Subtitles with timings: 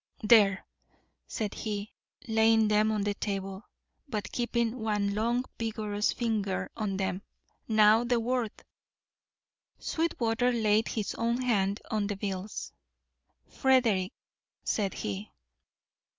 [0.23, 0.65] "There,"
[1.27, 1.93] said he,
[2.27, 3.65] laying them on the table,
[4.07, 7.21] but keeping one long vigorous finger on them.
[7.67, 8.51] "Now, the word."
[9.77, 12.71] Sweetwater laid his own hand on the bills.
[13.45, 14.11] "Frederick,"
[14.63, 15.29] said he.